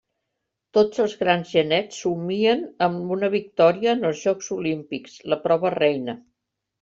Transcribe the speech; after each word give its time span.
Tots 0.75 1.01
els 1.03 1.11
grans 1.17 1.49
genets 1.57 1.99
somien 2.05 2.63
amb 2.87 3.11
una 3.17 3.29
victòria 3.37 3.93
en 3.99 4.09
els 4.09 4.23
Jocs 4.29 4.49
Olímpics, 4.59 5.19
la 5.35 5.39
prova 5.49 5.73
reina. 5.81 6.17